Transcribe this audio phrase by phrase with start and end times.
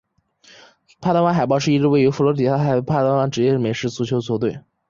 [0.99, 4.59] 坦帕湾海盗是一支位于佛罗里达州的坦帕湾职业美式足球球队。